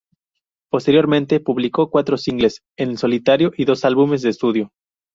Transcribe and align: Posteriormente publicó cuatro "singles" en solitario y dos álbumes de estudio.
Posteriormente 0.71 1.39
publicó 1.39 1.91
cuatro 1.91 2.17
"singles" 2.17 2.63
en 2.75 2.97
solitario 2.97 3.51
y 3.55 3.65
dos 3.65 3.85
álbumes 3.85 4.23
de 4.23 4.29
estudio. 4.31 4.71